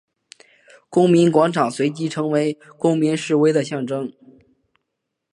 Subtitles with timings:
[0.89, 4.11] 公民广场随即成为公民示威的象征。